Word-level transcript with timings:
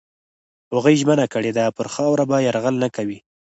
هغوی 0.75 0.95
ژمنه 1.01 1.25
کړې 1.33 1.51
ده 1.57 1.65
پر 1.77 1.87
خاوره 1.93 2.25
به 2.29 2.37
یرغل 2.47 2.75
نه 2.83 2.89
کوي. 2.95 3.19